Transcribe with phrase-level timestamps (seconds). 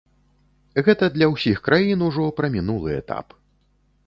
[0.87, 3.27] Гэта для ўсіх краін ужо прамінулы этап.